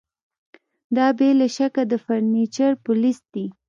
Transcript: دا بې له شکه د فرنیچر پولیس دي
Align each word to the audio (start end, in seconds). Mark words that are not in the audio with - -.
دا 0.95 1.07
بې 1.17 1.29
له 1.39 1.47
شکه 1.55 1.83
د 1.91 1.93
فرنیچر 2.05 2.71
پولیس 2.85 3.17
دي 3.33 3.45